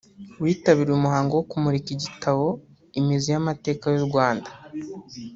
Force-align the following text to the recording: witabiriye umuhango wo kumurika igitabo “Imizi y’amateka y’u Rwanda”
witabiriye 0.43 0.95
umuhango 0.97 1.31
wo 1.37 1.43
kumurika 1.51 1.89
igitabo 1.95 2.45
“Imizi 2.99 3.27
y’amateka 3.33 3.85
y’u 3.93 4.05
Rwanda” 4.07 4.49